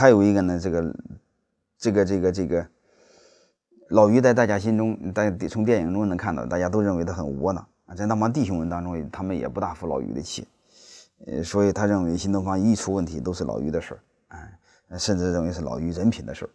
[0.00, 0.94] 还有一个呢，这个
[1.76, 2.66] 这个这个这个
[3.88, 7.62] 老于在大家心中，大家从电影中能看到，大家都认为他很窝囊。
[7.84, 10.48] 啊，在那帮弟兄们当中，他们也不大服老于的气，
[11.26, 16.50] 呃，所以他认为新东方一出问题都是老于的事儿，啊，甚至认为是老于人品的事儿，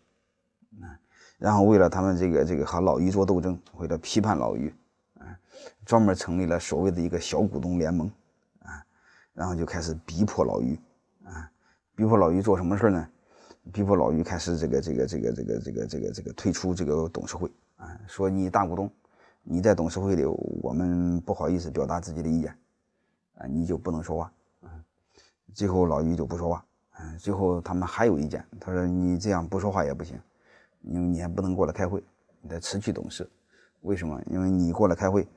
[0.84, 0.98] 啊，
[1.38, 4.74] 然后为了他们这个这个和老于做斗争，为了批判老于，
[5.20, 5.38] 啊，
[5.86, 8.10] 专门成立了所谓的一个小股东联盟，
[8.64, 8.82] 啊，
[9.36, 10.80] 然后就开始逼迫老于，
[11.26, 11.48] 啊，
[11.96, 13.08] 逼迫老于做什么事儿呢？
[13.74, 18.90] 逼迫老于开始这个这个这个这个这个这个这个退出这个董事会啊，说你大股东，
[19.44, 22.56] 你在董事会里，我们不好意思表达自己的意见，
[23.36, 24.70] 啊，你就不能说话啊。
[25.54, 26.66] 最后老于就不说话，
[27.00, 30.20] 嗯，最后他们还有意见，他说你这样不说话也不行，
[30.82, 32.04] 因为你还不能过来开会，
[32.42, 33.30] 你得辞去董事。
[33.82, 34.22] 为什么？
[34.28, 35.28] 因为你过来开会，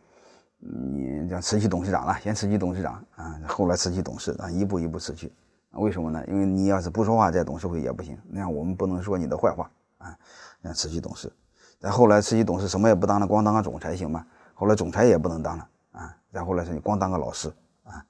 [0.58, 5.32] 你讲辞去董事长了，先辞去董事长啊，后来辞去董事啊，一步一步辞去。
[5.72, 6.24] 为什么呢？
[6.26, 8.18] 因为你要是不说话，在董事会也不行。
[8.28, 10.16] 那样我们不能说你的坏话啊。
[10.60, 11.32] 那辞去董事，
[11.78, 14.26] 再后来辞去董事，什么也不当了，光当个总裁行吗？
[14.54, 16.16] 后来总裁也不能当了啊。
[16.32, 17.48] 再后来是你光当个老师
[17.84, 18.04] 啊，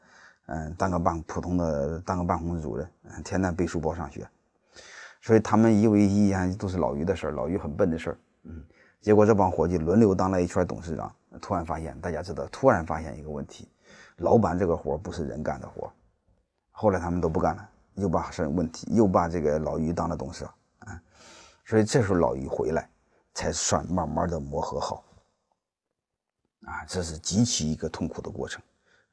[0.47, 2.89] 嗯，当个办普通的，当个办公室主任，
[3.23, 4.27] 天天背书包上学。
[5.21, 8.19] 所以他们以为一样都是老于的事儿，老于很笨的事儿。
[8.45, 8.65] 嗯，
[9.01, 11.13] 结果这帮伙计轮流当了一圈董事长，
[11.43, 13.69] 突然发现，大家知道，突然发现一个问题：
[14.19, 15.93] 老板这个活不是人干的活。
[16.81, 20.45] 后来他们都不干了，又把事问题，又把这个老于当了董事
[20.79, 21.03] 啊，
[21.67, 22.89] 所以这时候老于回来，
[23.35, 25.03] 才算慢慢的磨合好，
[26.63, 28.63] 啊，这是极其一个痛苦的过程，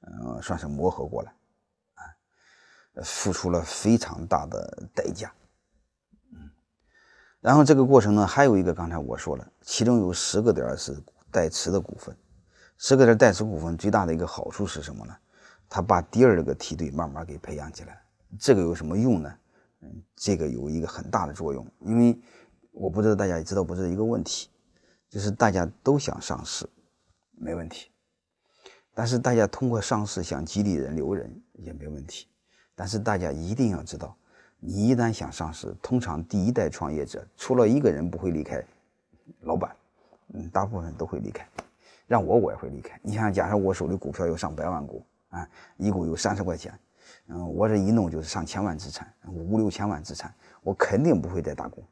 [0.01, 1.33] 嗯，算是磨合过来，
[1.95, 2.05] 啊，
[3.03, 5.33] 付出了非常大的代价，
[6.35, 6.47] 嗯，
[7.41, 10.95] 然后这个过程呢，还有一个刚才我说了，其中有十个点是
[11.31, 12.15] 代持的股份，
[12.77, 15.17] 十个点代持股份最大的一个好处是什么呢？
[15.75, 18.01] 他把第二个梯队慢慢给培养起来，
[18.39, 19.37] 这个有什么用呢？
[19.81, 22.17] 嗯，这个有一个很大的作用，因为
[22.71, 24.49] 我不知道大家知道不是一个问题，
[25.09, 26.65] 就是大家都想上市，
[27.31, 27.91] 没问题，
[28.93, 32.25] 但是大家通过上市想激励人留人也没问题，
[32.73, 34.15] 但是大家一定要知道，
[34.61, 38.63] 你一旦想上市，通常第一代创业者除了一个人不会离开，
[39.41, 39.75] 老板，
[40.33, 41.45] 嗯，大部分都会离开，
[42.07, 42.97] 让我我也会离开。
[43.03, 45.05] 你想，假设我手里股票有上百万股。
[45.35, 46.79] 啊，一股有三十块钱，
[47.27, 51.83] 嗯，我这一弄就是上千万资产，五六千万资产，我肯定不会再打工，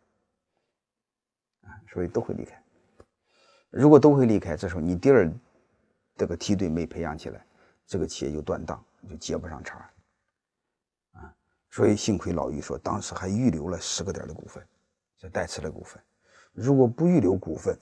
[1.64, 2.58] 啊，所以都会离开。
[3.70, 5.30] 如果都会离开，这时候你第二
[6.16, 7.46] 这个梯队没培养起来，
[7.86, 9.78] 这个企业就断档，就接不上茬
[11.12, 11.36] 啊。
[11.70, 14.66] 所以幸亏老于说，当时还预留了十个点的股份，
[15.18, 16.02] 这代持的股份。
[16.54, 17.78] 如果不预留股份，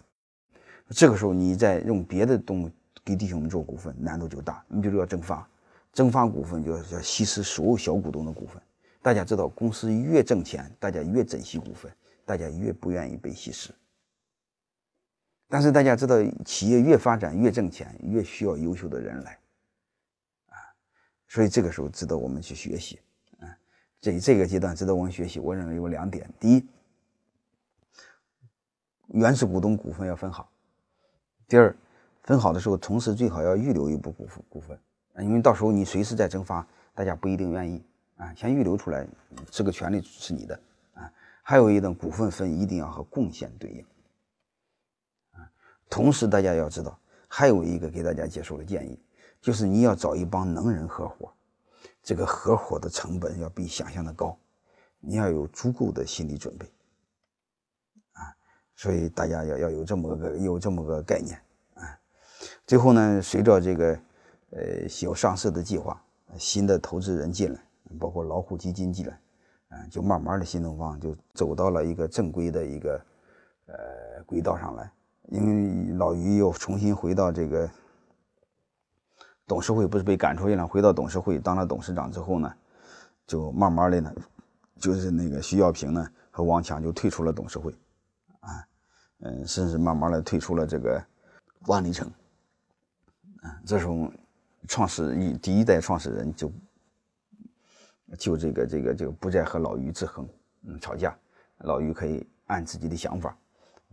[0.89, 2.71] 这个时候你再用别的东。
[3.03, 5.47] 给弟兄们做股份难度就大，你比如说要增发，
[5.91, 8.61] 增发股份就要要稀释所有小股东的股份。
[9.01, 11.91] 大家知道，公司越挣钱，大家越珍惜股份，
[12.23, 13.73] 大家越不愿意被稀释。
[15.49, 19.39] 但是大家知道，企业越发展越挣钱，越需要优秀的人来，
[20.45, 20.55] 啊，
[21.27, 22.99] 所以这个时候值得我们去学习，
[23.39, 23.49] 啊，
[23.99, 25.39] 这这个阶段值得我们学习。
[25.39, 26.67] 我认为有两点：第一，
[29.07, 30.47] 原始股东股份要分好；
[31.47, 31.75] 第二。
[32.23, 34.79] 分好的时候，同时最好要预留一部股份，股份
[35.13, 37.83] 啊，因为到时候你随时再增发，大家不一定愿意
[38.15, 38.31] 啊。
[38.35, 39.07] 先预留出来，
[39.49, 40.59] 这个权利是你的
[40.93, 41.11] 啊。
[41.41, 43.85] 还有一种股份分一定要和贡献对应
[45.31, 45.49] 啊。
[45.89, 48.99] 同时大家要知道，还有一个给大家接受的建议，
[49.41, 51.33] 就是你要找一帮能人合伙，
[52.03, 54.37] 这个合伙的成本要比想象的高，
[54.99, 56.71] 你要有足够的心理准备
[58.13, 58.29] 啊。
[58.75, 61.41] 所以大家要要有这么个有这么个概念。
[62.71, 63.99] 最后呢，随着这个，
[64.51, 64.61] 呃，
[65.01, 66.01] 有上市的计划，
[66.37, 67.59] 新的投资人进来，
[67.99, 69.19] 包括老虎基金进来，
[69.71, 73.05] 嗯，就慢慢的新东方就走到了一个正规的一个，
[73.65, 73.75] 呃，
[74.25, 74.89] 轨道上来。
[75.31, 77.69] 因为老于又重新回到这个
[79.45, 82.53] 董事会，不是被赶出去了，回到董事会当了董事长之后呢，
[83.27, 84.15] 就慢慢的呢，
[84.79, 87.75] 就是那个徐小平呢和王强就退出了董事会，
[88.39, 88.65] 啊，
[89.23, 91.03] 嗯，甚至慢慢的退出了这个
[91.67, 92.09] 万里城。
[93.41, 94.11] 啊，这时候
[94.67, 96.51] 创始一第一代创始人就
[98.17, 100.27] 就这个这个就不再和老于制衡，
[100.63, 101.17] 嗯，吵架，
[101.59, 103.35] 老于可以按自己的想法，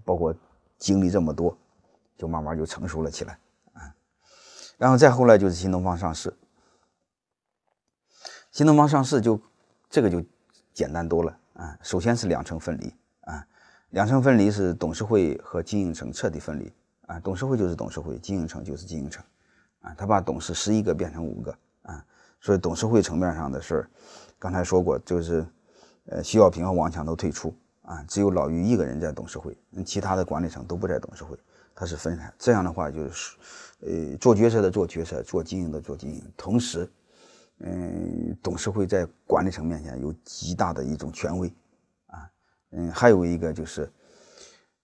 [0.05, 0.35] 包括
[0.77, 1.57] 经历这么多，
[2.17, 3.39] 就慢慢就成熟了起来
[3.73, 3.95] 啊。
[4.77, 6.37] 然后再后来就是新东方上市，
[8.51, 9.41] 新东方上市就
[9.89, 10.23] 这个就
[10.75, 11.79] 简单多了啊。
[11.83, 13.47] 首先是两层分离啊，
[13.91, 16.71] 两层分离是董事会和经营层彻底分离
[17.07, 19.25] 啊，董事会就是董事会，经营层就是经营层。
[19.81, 22.05] 啊，他把董事十一个变成五个啊，
[22.41, 23.91] 所以董事会层面上的事儿，
[24.39, 25.47] 刚才说过，就是
[26.07, 31.37] 呃，徐小平和王强都退出啊，只有老于一个人在董事会，其他的管理层都不在董事会，
[31.75, 32.33] 他是分开。
[32.39, 33.37] 这样的话就是，
[33.81, 36.91] 呃，做决策的做决策，做经营的做经营，同时，
[37.61, 41.53] 嗯，董事会在管理层面前有极大的一种权威
[42.07, 42.31] 啊，
[42.73, 43.91] 嗯，还有一个就是，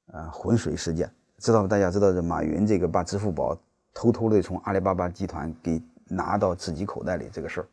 [0.06, 3.58] 呃，浑水事件，知道吗大家知道这马云这个把支付宝
[3.94, 7.66] 偷偷的从阿里巴巴集团给拿到自己口袋里这个事儿。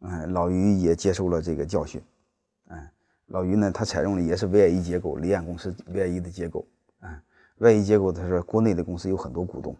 [0.00, 2.02] 嗯，老于也接受了这个教训。
[2.68, 2.88] 嗯，
[3.26, 6.66] 老于呢，他采用的也是 VIE 结构，离岸公司 VIE 的结构。
[7.02, 7.10] 嗯
[7.58, 9.76] ，VIE 结构，他说国内的公司有很多股东，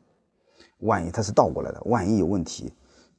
[0.79, 2.73] 万一他是倒过来的，万一有问题，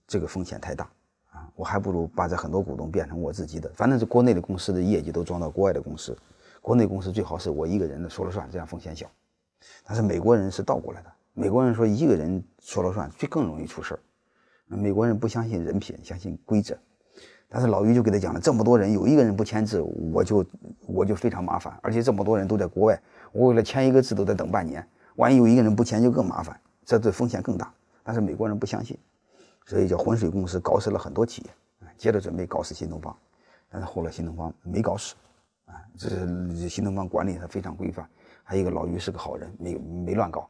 [0.07, 0.89] 这个风险太大
[1.31, 6.17] 啊，我还不如把这很多股东变成我自己的，反正是国内的公司的业绩都装到国外的公司，
[6.61, 9.09] 国内公司最好是我一个人的说了算，这样风险小。
[9.83, 13.99] 但是美国人是倒过来的，美国人说一个人说了算，最更容易出事儿。
[14.75, 16.75] 美国人不相信人品，相信规则。
[17.47, 20.43] 但是老于就给他讲了，这么多人有一个人不签字，我就
[20.87, 22.99] 我就非常麻烦，而且这么多人都在国外，
[23.31, 24.83] 我为了签一个字都得等半年，
[25.17, 27.71] 万一有一个人不签就更麻烦，这对风险更大。
[28.03, 28.97] 但是美国人不相信，
[29.67, 33.15] 所以叫浑水公司搞死了很多企业，接着准备搞死新东方，
[33.69, 35.13] 但是后来新东方没搞死，
[35.65, 38.09] 啊，这是新东方管理的非常规范，
[38.43, 40.45] 还有一个老于是个好人，没没乱搞。